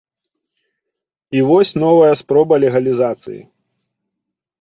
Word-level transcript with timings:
І 1.37 1.43
вось 1.49 1.73
новая 1.83 2.13
спроба 2.21 2.55
легалізацыі. 2.65 3.37